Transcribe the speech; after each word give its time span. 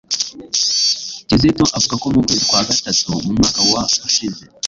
Kizito 1.27 1.63
avuga 1.77 1.95
ko 2.01 2.05
mu 2.13 2.21
kwezi 2.25 2.43
kwa 2.49 2.61
gatatu 2.69 3.03
mu 3.25 3.31
mwaka 3.37 3.59
wa 3.71 3.81
ushize, 4.07 4.41